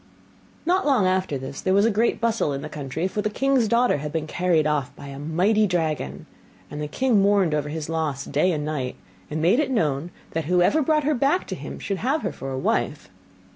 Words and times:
Not 0.65 0.83
long 0.83 1.05
after 1.05 1.37
this 1.37 1.61
there 1.61 1.75
was 1.75 1.85
a 1.85 1.91
great 1.91 2.19
bustle 2.19 2.53
in 2.53 2.63
the 2.63 2.69
country; 2.69 3.07
for 3.07 3.21
the 3.21 3.29
king's 3.29 3.67
daughter 3.67 3.97
had 3.97 4.11
been 4.11 4.25
carried 4.25 4.65
off 4.65 4.89
by 4.95 5.09
a 5.09 5.19
mighty 5.19 5.67
dragon, 5.67 6.25
and 6.71 6.81
the 6.81 6.87
king 6.87 7.21
mourned 7.21 7.53
over 7.53 7.69
his 7.69 7.87
loss 7.87 8.25
day 8.25 8.51
and 8.51 8.65
night, 8.65 8.95
and 9.29 9.43
made 9.43 9.59
it 9.59 9.69
known 9.69 10.09
that 10.31 10.45
whoever 10.45 10.81
brought 10.81 11.03
her 11.03 11.13
back 11.13 11.45
to 11.49 11.55
him 11.55 11.77
should 11.77 11.97
have 11.99 12.23
her 12.23 12.31
for 12.31 12.49
a 12.49 12.57
wife. 12.57 13.09